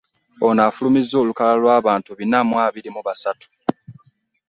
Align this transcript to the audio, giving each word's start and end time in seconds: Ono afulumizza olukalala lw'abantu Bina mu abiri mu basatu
Ono 0.45 0.61
afulumizza 0.67 1.15
olukalala 1.19 1.59
lw'abantu 1.63 2.09
Bina 2.17 2.39
mu 2.47 2.55
abiri 2.65 2.89
mu 2.95 3.01
basatu 3.07 3.47